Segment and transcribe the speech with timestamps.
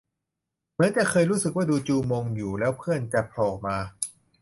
[0.73, 3.77] เหมือนจะเคยรู้สึกว่าดูจูมงอยู่ แล้วเพื่อนจะโผล่มา